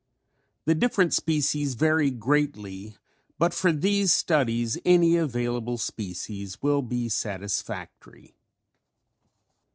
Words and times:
The 0.65 0.73
different 0.73 1.13
species 1.13 1.75
vary 1.75 2.09
greatly 2.09 2.97
but 3.37 3.53
for 3.53 3.71
these 3.71 4.11
studies 4.11 4.79
any 4.83 5.15
available 5.15 5.77
species 5.77 6.59
will 6.59 6.81
be 6.81 7.07
satisfactory. 7.07 8.33